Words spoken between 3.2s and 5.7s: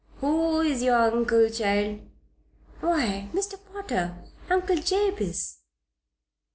Mr. Potter Uncle Jabez."